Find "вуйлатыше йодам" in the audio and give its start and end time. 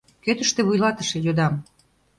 0.67-1.53